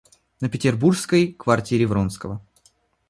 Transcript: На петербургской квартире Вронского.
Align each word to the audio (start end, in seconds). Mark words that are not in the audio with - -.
На 0.41 0.49
петербургской 0.49 1.27
квартире 1.31 1.85
Вронского. 1.85 2.41